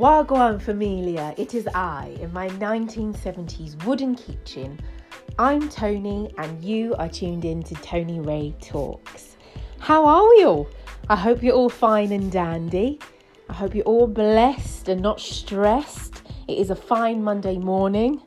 [0.00, 4.80] Wagwan familia, it is I in my 1970s wooden kitchen.
[5.38, 9.36] I'm Tony, and you are tuned in to Tony Ray Talks.
[9.78, 10.70] How are we all?
[11.10, 12.98] I hope you're all fine and dandy.
[13.50, 16.22] I hope you're all blessed and not stressed.
[16.48, 18.22] It is a fine Monday morning,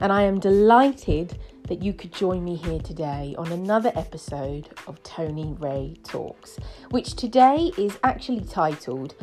[0.00, 1.38] and I am delighted
[1.68, 6.58] that you could join me here today on another episode of Tony Ray Talks,
[6.90, 9.14] which today is actually titled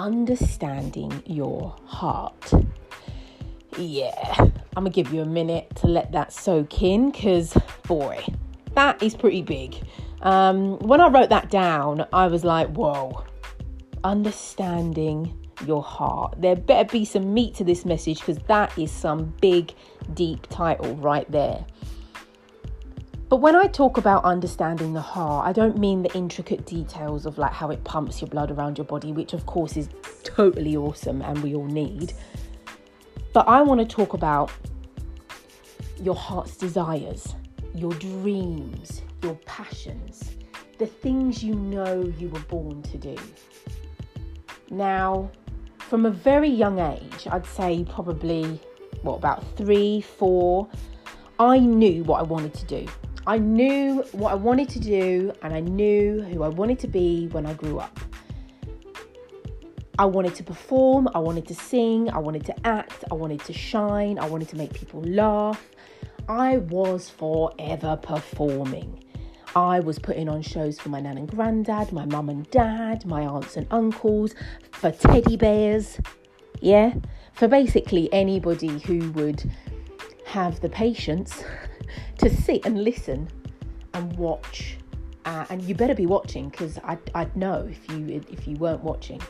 [0.00, 2.52] understanding your heart.
[3.76, 4.50] Yeah, I'm
[4.84, 8.24] gonna give you a minute to let that soak in because, boy,
[8.74, 9.76] that is pretty big.
[10.22, 13.24] Um, when I wrote that down, I was like, whoa,
[14.02, 15.36] understanding
[15.66, 16.34] your heart.
[16.40, 19.74] There better be some meat to this message because that is some big,
[20.14, 21.64] deep title right there.
[23.30, 27.38] But when I talk about understanding the heart, I don't mean the intricate details of
[27.38, 29.88] like how it pumps your blood around your body, which of course is
[30.24, 32.12] totally awesome and we all need.
[33.32, 34.50] But I want to talk about
[36.02, 37.36] your heart's desires,
[37.72, 40.32] your dreams, your passions,
[40.78, 43.16] the things you know you were born to do.
[44.70, 45.30] Now,
[45.78, 48.60] from a very young age, I'd say probably,
[49.02, 50.66] what, about three, four,
[51.38, 52.88] I knew what I wanted to do.
[53.26, 57.28] I knew what I wanted to do and I knew who I wanted to be
[57.28, 58.00] when I grew up.
[59.98, 63.52] I wanted to perform, I wanted to sing, I wanted to act, I wanted to
[63.52, 65.62] shine, I wanted to make people laugh.
[66.26, 69.04] I was forever performing.
[69.54, 73.26] I was putting on shows for my nan and granddad, my mum and dad, my
[73.26, 74.34] aunts and uncles,
[74.70, 75.98] for teddy bears.
[76.60, 76.94] Yeah,
[77.34, 79.50] for basically anybody who would
[80.24, 81.44] have the patience
[82.18, 83.28] to sit and listen
[83.94, 84.76] and watch.
[85.24, 88.82] Uh, and you better be watching because I'd, I'd know if you if you weren't
[88.82, 89.20] watching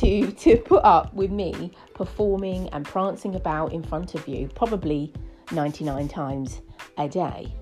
[0.00, 5.12] to to put up with me performing and prancing about in front of you probably
[5.52, 6.60] 99 times
[6.98, 7.52] a day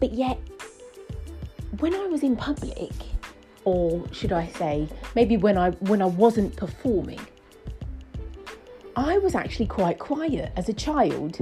[0.00, 0.38] but yet
[1.78, 2.92] when i was in public
[3.64, 7.20] or should i say maybe when i when i wasn't performing
[8.96, 11.38] i was actually quite quiet as a child.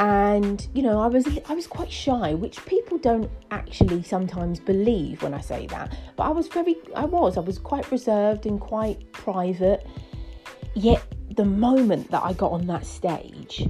[0.00, 5.22] And you know i was i was quite shy which people don't actually sometimes believe
[5.22, 5.96] when i say that.
[6.16, 9.84] But i was very i was i was quite reserved and quite private.
[10.74, 11.02] Yet
[11.36, 13.68] the moment that i got on that stage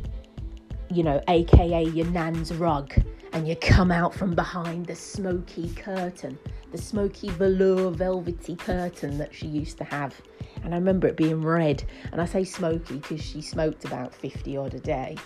[0.90, 2.94] you know aka your nan's rug
[3.32, 6.38] and you come out from behind the smoky curtain
[6.72, 10.18] the smoky velour velvety curtain that she used to have
[10.64, 11.82] and i remember it being red
[12.12, 15.16] and i say smoky because she smoked about 50 odd a day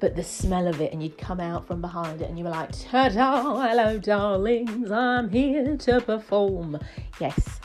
[0.00, 2.50] but the smell of it, and you'd come out from behind it and you were
[2.50, 6.78] like, ta da, hello, darlings, I'm here to perform.
[7.20, 7.60] Yes,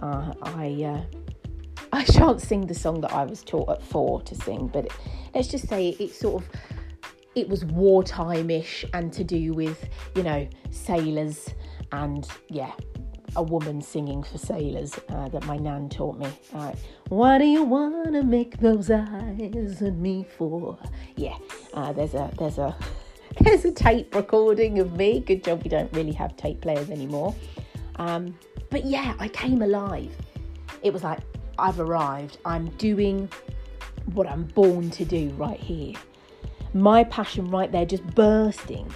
[0.00, 0.82] uh, I.
[0.82, 1.18] Uh,
[1.92, 4.92] I shan't sing the song that I was taught at four to sing, but it,
[5.34, 6.50] let's just say it, it sort of
[7.36, 11.48] it was wartime-ish and to do with you know sailors
[11.92, 12.72] and yeah
[13.36, 16.28] a woman singing for sailors uh, that my nan taught me.
[16.54, 16.72] Uh,
[17.08, 20.78] what do you want to make those eyes on me for?
[21.16, 21.36] Yeah,
[21.74, 22.76] uh, there's a there's a
[23.40, 25.20] there's a tape recording of me.
[25.20, 27.34] Good job we don't really have tape players anymore.
[27.96, 28.36] Um,
[28.70, 30.14] but yeah, I came alive.
[30.82, 31.20] It was like
[31.58, 32.38] I've arrived.
[32.44, 33.28] I'm doing
[34.14, 35.94] what I'm born to do right here.
[36.74, 38.92] My passion right there just bursting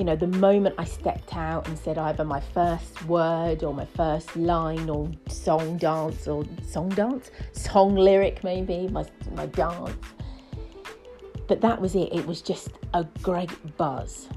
[0.00, 3.84] you know, the moment I stepped out and said either my first word or my
[3.84, 9.94] first line or song dance or song dance, song lyric maybe, my, my dance.
[11.48, 12.14] But that was it.
[12.14, 14.30] It was just a great buzz.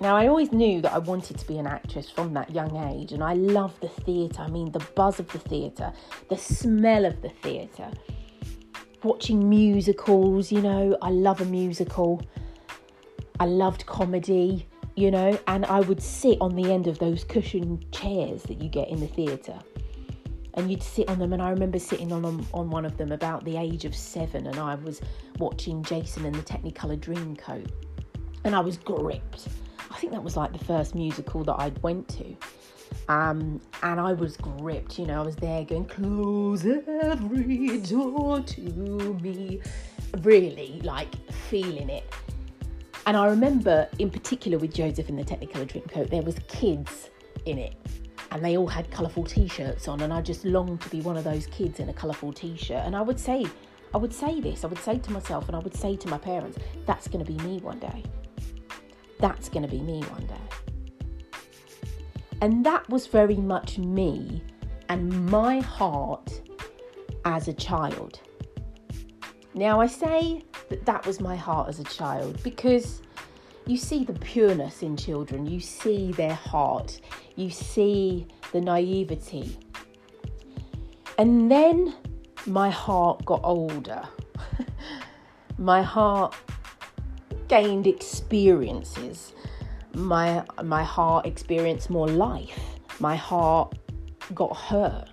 [0.00, 3.12] Now, I always knew that I wanted to be an actress from that young age,
[3.12, 4.42] and I love the theatre.
[4.42, 5.92] I mean, the buzz of the theatre,
[6.30, 7.92] the smell of the theatre,
[9.04, 12.20] watching musicals, you know, I love a musical.
[13.40, 17.90] I loved comedy, you know, and I would sit on the end of those cushioned
[17.90, 19.58] chairs that you get in the theatre.
[20.54, 23.10] And you'd sit on them, and I remember sitting on them, on one of them
[23.10, 25.00] about the age of seven, and I was
[25.40, 27.68] watching Joseph and the Technicolor Dreamcoat,
[28.44, 29.48] and I was gripped.
[29.90, 32.36] I think that was like the first musical that I went to,
[33.08, 34.96] um, and I was gripped.
[34.96, 39.60] You know, I was there going, "Close every door to me,"
[40.22, 42.04] really like feeling it
[43.06, 47.10] and I remember, in particular, with Joseph in the Technicolor Dreamcoat, there was kids
[47.44, 47.74] in it,
[48.30, 51.24] and they all had colourful T-shirts on, and I just longed to be one of
[51.24, 52.82] those kids in a colourful T-shirt.
[52.84, 53.46] And I would say,
[53.94, 56.18] I would say this, I would say to myself, and I would say to my
[56.18, 58.02] parents, "That's going to be me one day.
[59.20, 61.54] That's going to be me one day."
[62.40, 64.42] And that was very much me
[64.88, 66.42] and my heart
[67.24, 68.20] as a child.
[69.54, 73.02] Now, I say that that was my heart as a child because
[73.66, 77.00] you see the pureness in children, you see their heart,
[77.36, 79.56] you see the naivety.
[81.18, 81.94] And then
[82.46, 84.02] my heart got older.
[85.58, 86.34] my heart
[87.46, 89.32] gained experiences.
[89.94, 92.58] My my heart experienced more life.
[92.98, 93.78] My heart
[94.34, 95.08] got hurt.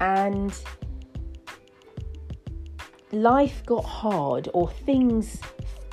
[0.00, 0.52] And
[3.12, 5.40] life got hard or things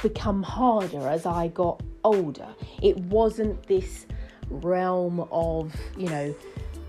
[0.01, 2.47] become harder as I got older.
[2.81, 4.05] It wasn't this
[4.49, 6.35] realm of, you know,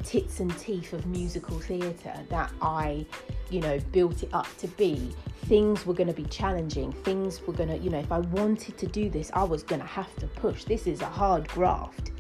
[0.03, 3.07] tits and teeth of musical theatre that I,
[3.51, 5.15] you know, built it up to be.
[5.47, 6.93] Things were going to be challenging.
[6.93, 9.81] Things were going to, you know, if I wanted to do this, I was going
[9.81, 10.65] to have to push.
[10.65, 12.13] This is a hard graft.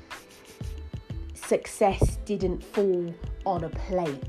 [1.34, 3.12] Success didn't fall
[3.44, 4.22] on a plate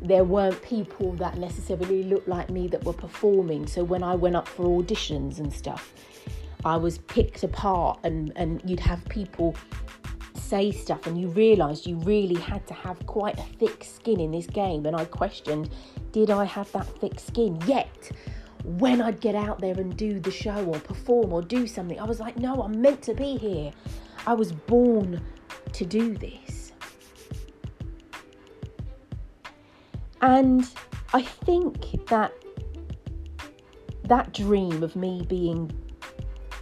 [0.00, 3.66] there weren't people that necessarily looked like me that were performing.
[3.66, 5.92] So when I went up for auditions and stuff,
[6.64, 9.56] I was picked apart and, and you'd have people
[10.34, 14.30] say stuff and you realised you really had to have quite a thick skin in
[14.30, 14.86] this game.
[14.86, 15.70] And I questioned,
[16.12, 17.60] did I have that thick skin?
[17.66, 18.10] Yet,
[18.64, 22.04] when I'd get out there and do the show or perform or do something, I
[22.04, 23.72] was like, no, I'm meant to be here.
[24.26, 25.20] I was born
[25.72, 26.57] to do this.
[30.20, 30.68] And
[31.12, 32.32] I think that
[34.04, 35.70] that dream of me being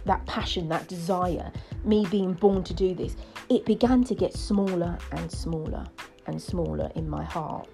[0.05, 1.51] that passion, that desire,
[1.83, 3.15] me being born to do this,
[3.49, 5.85] it began to get smaller and smaller
[6.25, 7.67] and smaller in my heart.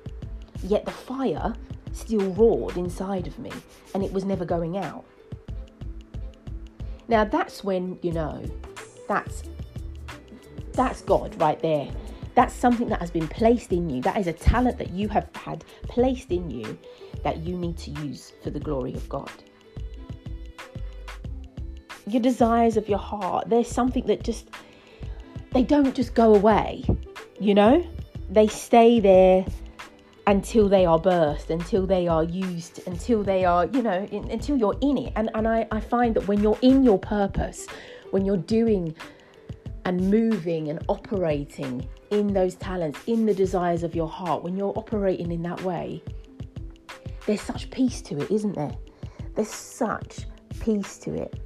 [0.64, 1.54] Yet the fire
[1.92, 3.52] still roared inside of me
[3.94, 5.06] and it was never going out.
[7.08, 8.44] Now that's when you know
[9.08, 9.44] that's
[10.74, 11.90] that's God right there.
[12.36, 14.02] That's something that has been placed in you.
[14.02, 16.78] That is a talent that you have had placed in you
[17.24, 19.32] that you need to use for the glory of God.
[22.08, 24.50] Your desires of your heart, there's something that just,
[25.52, 26.84] they don't just go away,
[27.40, 27.86] you know?
[28.30, 29.46] They stay there
[30.26, 34.58] until they are birthed, until they are used, until they are, you know, in, until
[34.58, 35.14] you're in it.
[35.16, 37.68] And, and I, I find that when you're in your purpose,
[38.12, 38.96] when you're doing
[39.86, 44.74] and moving and operating in those talents, in the desires of your heart, when you're
[44.78, 46.02] operating in that way,
[47.26, 48.76] there's such peace to it, isn't there?
[49.36, 50.26] There's such
[50.60, 51.40] peace to it.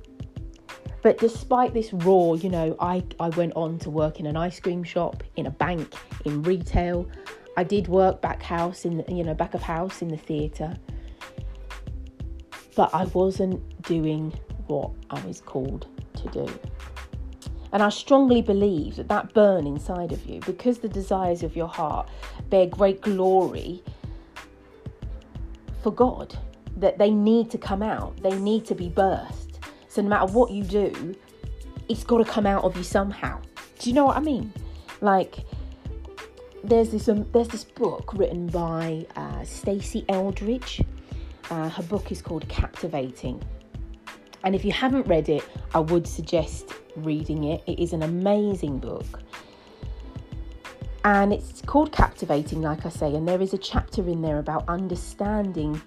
[1.02, 4.60] But despite this raw, you know, I, I went on to work in an ice
[4.60, 5.94] cream shop, in a bank,
[6.26, 7.10] in retail.
[7.56, 10.76] I did work back house in you know, back of house in the theatre.
[12.76, 14.38] But I wasn't doing
[14.68, 16.60] what I was called to do.
[17.74, 21.68] And I strongly believe that that burn inside of you, because the desires of your
[21.68, 22.10] heart
[22.50, 23.84] bear great glory
[25.84, 26.38] for God,
[26.78, 29.60] that they need to come out, they need to be burst.
[29.90, 31.16] So no matter what you do,
[31.90, 33.42] it's got to come out of you somehow.
[33.80, 34.54] Do you know what I mean?
[35.02, 35.46] Like,
[36.64, 40.84] there's this um, there's this book written by uh, Stasi Eldredge.
[41.50, 43.42] Uh, her book is called Captivating,
[44.44, 45.44] and if you haven't read it,
[45.74, 47.64] I would suggest reading it.
[47.68, 49.06] It is an amazing book.
[51.04, 54.68] And it's called Captivating, like I say, and there is a chapter in there about
[54.68, 55.82] understanding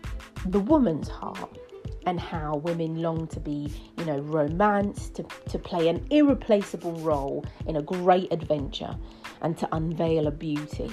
[0.46, 1.58] the woman's heart
[2.06, 7.44] and how women long to be, you know, romanced, to, to play an irreplaceable role
[7.66, 8.96] in a great adventure
[9.42, 10.90] and to unveil a beauty.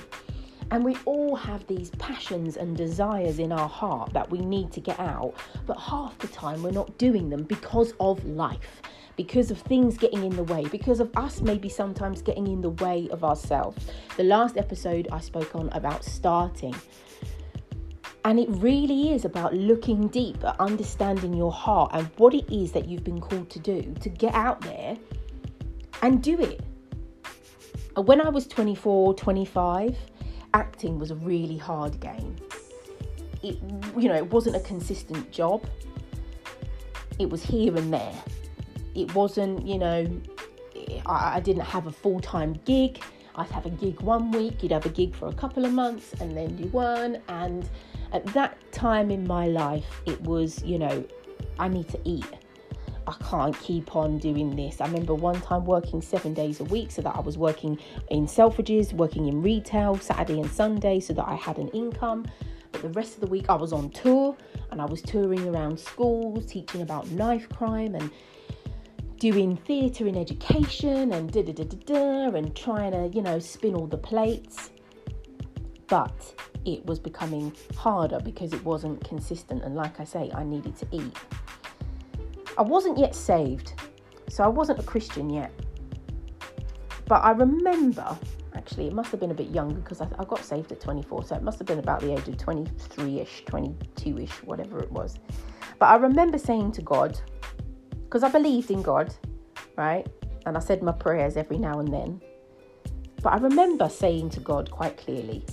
[0.71, 4.81] And we all have these passions and desires in our heart that we need to
[4.81, 8.81] get out, but half the time we're not doing them because of life,
[9.17, 12.69] because of things getting in the way, because of us maybe sometimes getting in the
[12.69, 13.87] way of ourselves.
[14.15, 16.75] The last episode I spoke on about starting.
[18.23, 22.87] And it really is about looking deep understanding your heart and what it is that
[22.87, 24.97] you've been called to do, to get out there
[26.01, 26.61] and do it.
[27.95, 29.97] When I was 24, 25,
[30.53, 32.35] acting was a really hard game.
[33.41, 33.57] It,
[33.97, 35.65] you know, it wasn't a consistent job.
[37.17, 38.13] It was here and there.
[38.97, 40.21] It wasn't, you know,
[41.05, 43.03] I, I didn't have a full time gig.
[43.35, 46.13] I'd have a gig one week, you'd have a gig for a couple of months,
[46.19, 47.21] and then you weren't.
[47.27, 47.69] And
[48.11, 51.05] at that time in my life, it was, you know,
[51.59, 52.25] I need to eat.
[53.05, 54.81] I can't keep on doing this.
[54.81, 58.25] I remember one time working seven days a week so that I was working in
[58.25, 62.25] Selfridges, working in retail Saturday and Sunday so that I had an income.
[62.71, 64.35] But the rest of the week I was on tour
[64.71, 68.11] and I was touring around schools, teaching about knife crime and
[69.19, 73.75] doing theatre in education and da da da da and trying to, you know, spin
[73.75, 74.69] all the plates.
[75.87, 76.33] but
[76.65, 79.63] it was becoming harder because it wasn't consistent.
[79.63, 81.15] And like I say, I needed to eat.
[82.57, 83.73] I wasn't yet saved,
[84.29, 85.51] so I wasn't a Christian yet.
[87.05, 88.17] But I remember,
[88.53, 91.23] actually, it must have been a bit younger because I, I got saved at 24,
[91.23, 94.91] so it must have been about the age of 23 ish, 22 ish, whatever it
[94.91, 95.19] was.
[95.79, 97.19] But I remember saying to God,
[98.07, 99.13] because I believed in God,
[99.75, 100.07] right?
[100.45, 102.21] And I said my prayers every now and then.
[103.21, 105.43] But I remember saying to God quite clearly,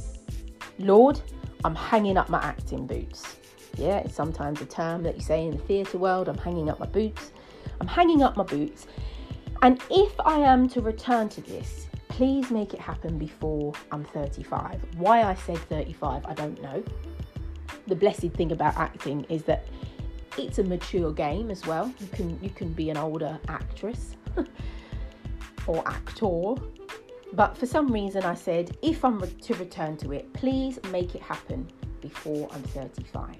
[0.78, 1.20] Lord,
[1.64, 3.37] I'm hanging up my acting boots.
[3.76, 6.28] Yeah, it's sometimes a term that you say in the theatre world.
[6.28, 7.32] I'm hanging up my boots.
[7.80, 8.87] I'm hanging up my boots.
[9.62, 14.80] And if I am to return to this, please make it happen before I'm 35.
[14.96, 16.84] Why I said 35, I don't know.
[17.88, 19.66] The blessed thing about acting is that
[20.38, 21.93] it's a mature game as well.
[21.99, 24.17] You can you can be an older actress
[25.67, 26.55] or actor
[27.35, 31.23] but for some reason, I said, if I'm to return to it, please make it
[31.23, 31.69] happen
[32.00, 33.37] before I'm 35.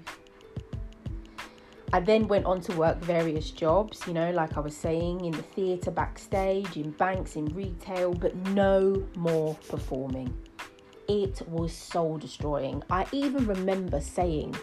[1.93, 5.31] I then went on to work various jobs, you know, like I was saying, in
[5.31, 10.37] the theatre backstage, in banks, in retail, but no more performing.
[11.07, 12.83] It was soul destroying.
[12.91, 14.57] I even remember saying,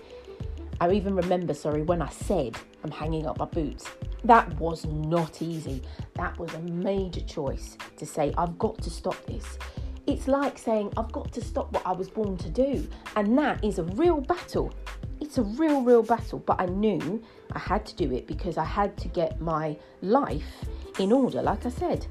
[0.81, 3.85] I even remember, sorry, when I said I'm hanging up my boots.
[4.23, 5.83] That was not easy.
[6.15, 9.59] That was a major choice to say, I've got to stop this.
[10.07, 12.87] It's like saying, I've got to stop what I was born to do.
[13.15, 14.73] And that is a real battle.
[15.19, 16.39] It's a real, real battle.
[16.39, 17.21] But I knew
[17.51, 20.65] I had to do it because I had to get my life
[20.97, 21.43] in order.
[21.43, 22.07] Like I said,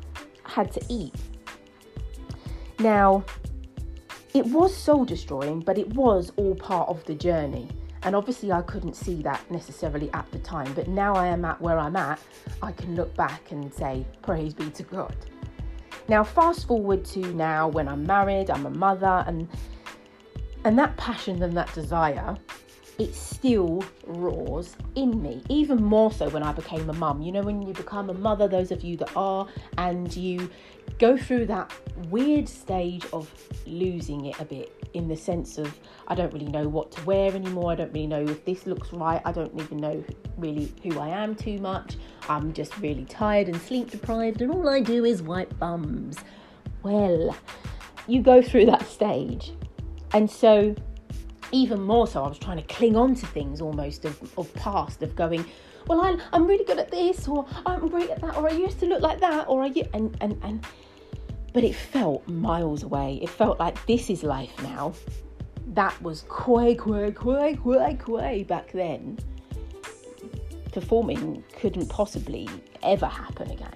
[0.47, 1.17] I had to eat.
[2.79, 3.25] Now,
[4.33, 7.69] it was soul destroying, but it was all part of the journey.
[8.03, 11.61] And obviously, I couldn't see that necessarily at the time, but now I am at
[11.61, 12.19] where I'm at,
[12.63, 15.15] I can look back and say, Praise be to God.
[16.09, 19.49] Now, fast forward to now when I'm married, I'm a mother, and
[20.65, 22.37] and that passion and that desire
[23.01, 27.23] it still roars in me, even more so when I became a mum.
[27.23, 30.51] You know, when you become a mother, those of you that are, and you
[30.99, 31.73] go through that
[32.11, 33.33] weird stage of
[33.67, 35.79] losing it a bit in the sense of
[36.09, 37.73] I don't really know what to wear anymore.
[37.73, 39.21] I don't really know if this looks right.
[39.25, 40.05] I don't even know
[40.37, 41.97] really who I am too much.
[42.29, 46.17] I'm just really tired and sleep deprived, and all I do is wipe bums.
[46.83, 47.37] Well,
[48.07, 49.53] you go through that stage.
[50.13, 50.75] And so
[51.53, 55.03] even more so, I was trying to cling on to things almost of, of past,
[55.03, 55.45] of going,
[55.87, 58.79] well, I'm, I'm really good at this, or I'm great at that, or I used
[58.81, 60.67] to look like that, or I, and, and, and,
[61.53, 63.19] but it felt miles away.
[63.23, 64.93] It felt like this is life now.
[65.69, 69.19] That was quay, quay, quay, quay, quay back then.
[70.73, 72.49] Performing couldn't possibly
[72.83, 73.75] ever happen again.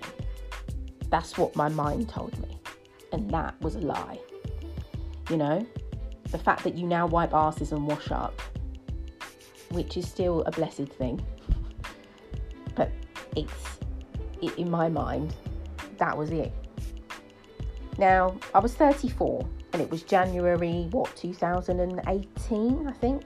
[1.08, 2.58] That's what my mind told me.
[3.12, 4.18] And that was a lie.
[5.30, 5.66] You know?
[6.34, 8.42] the fact that you now wipe asses and wash up,
[9.70, 11.24] which is still a blessed thing,
[12.74, 12.90] but
[13.36, 13.78] it's
[14.58, 15.32] in my mind
[15.98, 16.52] that was it.
[17.98, 23.22] Now I was 34 and it was January what 2018 I think.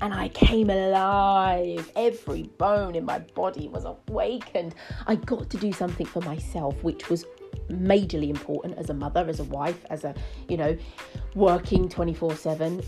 [0.00, 1.90] And I came alive.
[1.96, 4.74] Every bone in my body was awakened.
[5.06, 7.24] I got to do something for myself, which was
[7.70, 10.14] majorly important as a mother, as a wife, as a,
[10.48, 10.76] you know,
[11.34, 12.82] working 24 7.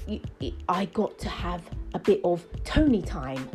[0.68, 1.62] I got to have
[1.94, 3.48] a bit of Tony time,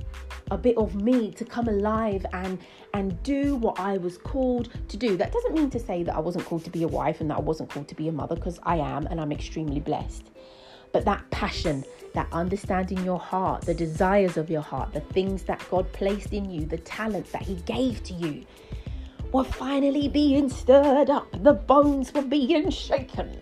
[0.52, 2.60] a bit of me to come alive and
[2.94, 5.18] and do what I was called to do.
[5.18, 7.38] That doesn't mean to say that I wasn't called to be a wife and that
[7.38, 10.30] I wasn't called to be a mother because I am and I'm extremely blessed.
[10.92, 15.66] But that passion, that understanding your heart, the desires of your heart, the things that
[15.72, 18.46] God placed in you, the talents that He gave to you,
[19.32, 21.32] were finally being stirred up.
[21.44, 23.40] The bones were being shaken.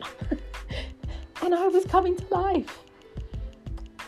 [1.41, 2.83] and I was coming to life.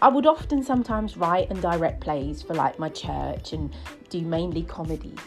[0.04, 3.72] I would often sometimes write and direct plays for like my church and
[4.10, 5.20] do mainly comedies.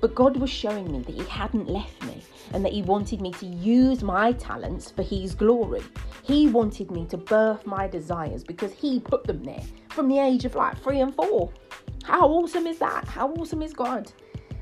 [0.00, 3.32] But God was showing me that He hadn't left me and that He wanted me
[3.32, 5.82] to use my talents for His glory.
[6.22, 10.44] He wanted me to birth my desires because He put them there from the age
[10.44, 11.50] of like three and four.
[12.04, 13.08] How awesome is that?
[13.08, 14.12] How awesome is God?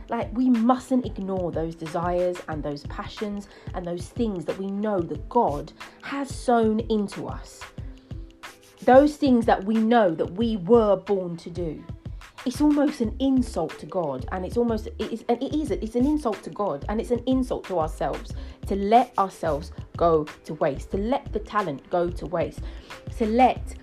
[0.08, 5.00] Like, we mustn't ignore those desires and those passions and those things that we know
[5.00, 5.70] that God
[6.02, 7.60] has sown into us
[8.84, 11.82] those things that we know that we were born to do.
[12.46, 16.06] It's almost an insult to god and it's almost it is it is it's an
[16.06, 18.32] insult to god and it's an insult to ourselves
[18.66, 22.60] to let ourselves go to waste to let the talent go to waste
[23.18, 23.74] to let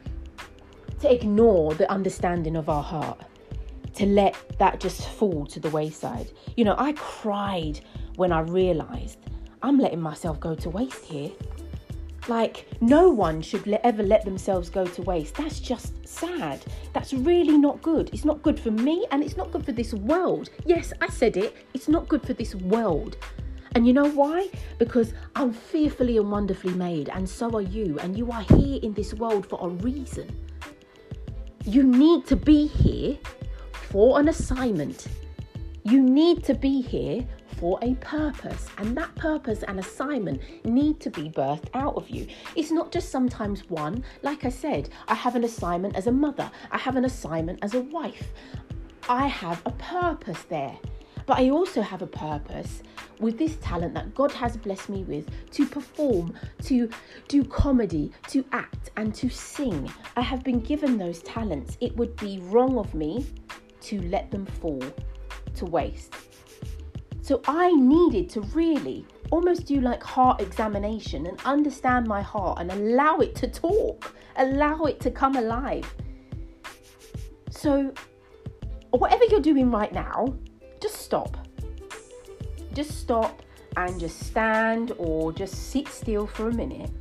[0.99, 3.21] to ignore the understanding of our heart
[3.93, 6.31] to let that just fall to the wayside.
[6.55, 7.79] You know i cried
[8.15, 9.19] when i realized
[9.61, 11.29] i'm letting myself go to waste here
[12.29, 15.35] like, no one should ever let themselves go to waste.
[15.35, 16.63] That's just sad.
[16.93, 18.09] That's really not good.
[18.13, 20.49] It's not good for me and it's not good for this world.
[20.65, 21.55] Yes, I said it.
[21.73, 23.17] It's not good for this world.
[23.75, 24.49] And you know why?
[24.79, 27.99] Because I'm fearfully and wonderfully made, and so are you.
[27.99, 30.27] And you are here in this world for a reason.
[31.63, 33.17] You need to be here
[33.71, 35.07] for an assignment.
[35.89, 37.25] You need to be here
[37.61, 42.27] for a purpose, and that purpose and assignment need to be birthed out of you.
[42.57, 44.03] It's not just sometimes one.
[44.21, 47.73] Like I said, I have an assignment as a mother, I have an assignment as
[47.73, 48.33] a wife.
[49.07, 50.77] I have a purpose there.
[51.25, 52.83] But I also have a purpose
[53.21, 56.89] with this talent that God has blessed me with to perform, to
[57.29, 59.89] do comedy, to act, and to sing.
[60.17, 61.77] I have been given those talents.
[61.79, 63.25] It would be wrong of me
[63.83, 64.83] to let them fall
[65.57, 66.13] to waste.
[67.21, 72.71] So I needed to really almost do like heart examination and understand my heart and
[72.71, 75.93] allow it to talk, allow it to come alive.
[77.49, 77.93] So,
[78.91, 80.33] whatever you're doing right now,
[80.81, 81.37] just stop.
[82.73, 83.41] Just stop
[83.75, 86.91] and just stand or just sit still for a minute.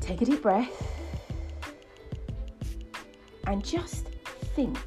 [0.00, 0.86] Take a deep breath
[3.46, 4.08] and just
[4.54, 4.78] think.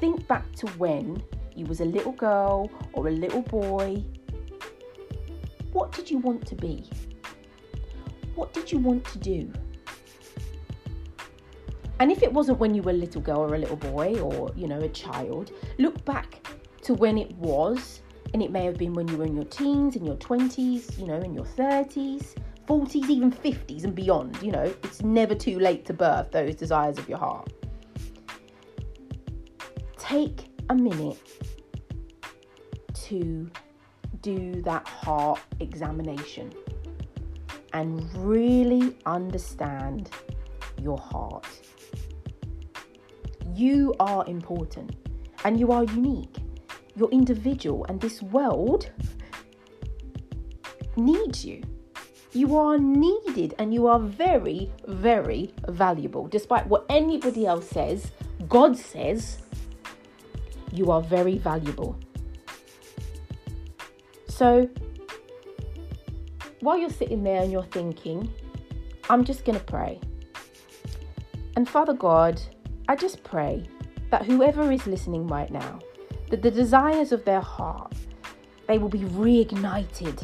[0.00, 1.22] Think back to when
[1.56, 4.04] you was a little girl or a little boy,
[5.72, 6.88] what did you want to be?
[8.34, 9.52] What did you want to do?
[12.00, 14.52] And if it wasn't when you were a little girl or a little boy or,
[14.54, 16.46] you know, a child, look back
[16.82, 18.02] to when it was.
[18.32, 21.06] And it may have been when you were in your teens, in your 20s, you
[21.06, 22.36] know, in your 30s,
[22.68, 24.40] 40s, even 50s and beyond.
[24.42, 27.52] You know, it's never too late to birth those desires of your heart.
[30.08, 31.18] Take a minute
[32.94, 33.50] to
[34.22, 36.50] do that heart examination
[37.74, 40.08] and really understand
[40.80, 41.46] your heart.
[43.52, 44.96] You are important
[45.44, 46.38] and you are unique.
[46.96, 48.90] You're individual, and this world
[50.96, 51.62] needs you.
[52.32, 56.28] You are needed and you are very, very valuable.
[56.28, 58.10] Despite what anybody else says,
[58.48, 59.42] God says
[60.72, 61.98] you are very valuable.
[64.28, 64.68] So,
[66.60, 68.30] while you're sitting there and you're thinking,
[69.10, 70.00] I'm just going to pray.
[71.56, 72.40] And Father God,
[72.88, 73.64] I just pray
[74.10, 75.80] that whoever is listening right now,
[76.30, 77.92] that the desires of their heart,
[78.66, 80.22] they will be reignited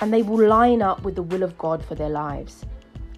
[0.00, 2.64] and they will line up with the will of God for their lives.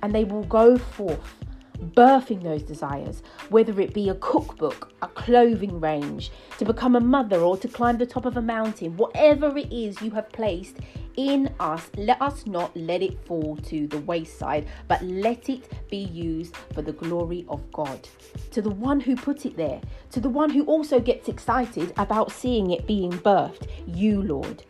[0.03, 1.37] And they will go forth
[1.83, 7.41] birthing those desires, whether it be a cookbook, a clothing range, to become a mother,
[7.41, 10.77] or to climb the top of a mountain, whatever it is you have placed
[11.17, 16.05] in us, let us not let it fall to the wayside, but let it be
[16.05, 18.09] used for the glory of God.
[18.53, 22.33] To the one who put it there, to the one who also gets excited about
[22.33, 24.65] seeing it being birthed, you, Lord.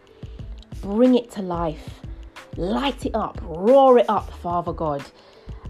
[0.80, 2.00] Bring it to life.
[2.56, 5.02] Light it up, roar it up, Father God.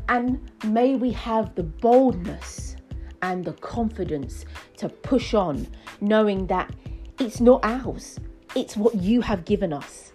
[0.08, 2.76] And may we have the boldness
[3.22, 4.44] and the confidence
[4.76, 5.66] to push on,
[6.00, 6.74] knowing that
[7.18, 8.18] it's not ours,
[8.54, 10.12] it's what you have given us.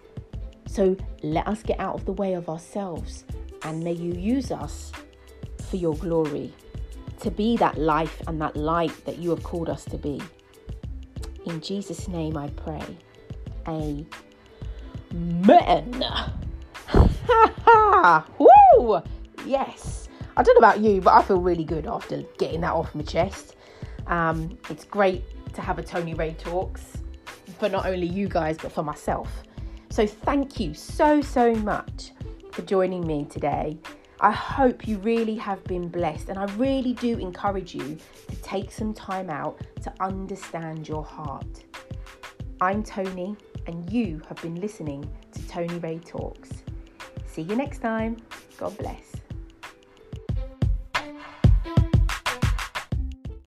[0.66, 3.24] So let us get out of the way of ourselves
[3.62, 4.92] and may you use us
[5.68, 6.52] for your glory,
[7.20, 10.20] to be that life and that light that you have called us to be.
[11.46, 12.82] In Jesus' name I pray.
[13.66, 14.14] Amen.
[17.30, 18.26] Ha ha!
[18.38, 19.02] Woo!
[19.48, 20.10] Yes.
[20.36, 23.02] I don't know about you, but I feel really good after getting that off my
[23.02, 23.56] chest.
[24.06, 26.98] Um, it's great to have a Tony Ray Talks
[27.58, 29.42] for not only you guys, but for myself.
[29.88, 32.12] So thank you so, so much
[32.52, 33.78] for joining me today.
[34.20, 37.96] I hope you really have been blessed, and I really do encourage you
[38.28, 41.64] to take some time out to understand your heart.
[42.60, 43.34] I'm Tony,
[43.66, 46.50] and you have been listening to Tony Ray Talks.
[47.26, 48.18] See you next time.
[48.58, 49.07] God bless.